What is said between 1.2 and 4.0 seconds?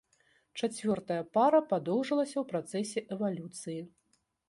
пара падоўжылася ў працэсе эвалюцыі.